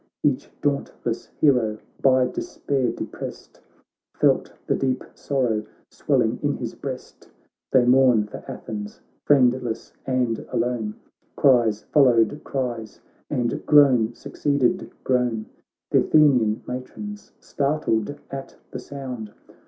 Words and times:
Each 0.23 0.49
dauntless 0.61 1.27
hero, 1.27 1.77
by 2.01 2.25
despair 2.25 2.89
deprest, 2.91 3.61
Felt 4.15 4.51
the 4.65 4.73
deep 4.75 5.03
sorrow 5.13 5.63
swelling 5.91 6.39
in 6.41 6.53
his 6.57 6.73
breast: 6.73 7.29
They 7.71 7.85
mourn 7.85 8.25
for 8.25 8.43
Athens, 8.47 8.99
friendless 9.25 9.93
and 10.07 10.43
alone; 10.51 10.95
Cries 11.35 11.83
followed 11.91 12.41
cries, 12.43 12.99
and 13.29 13.63
groan 13.67 14.15
succeeded 14.15 14.89
groan. 15.03 15.45
Th' 15.91 15.97
Athenian 15.97 16.63
matrons, 16.65 17.31
startled 17.39 18.17
at 18.31 18.55
the 18.71 18.79
sound. 18.79 19.31